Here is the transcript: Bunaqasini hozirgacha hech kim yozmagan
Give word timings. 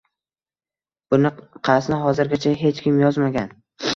Bunaqasini 1.15 1.99
hozirgacha 2.05 2.53
hech 2.63 2.83
kim 2.87 3.01
yozmagan 3.05 3.55